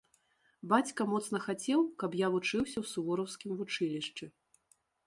[0.71, 4.25] Бацька моцна хацеў, каб я вучыўся ў сувораўскім вучылішчы.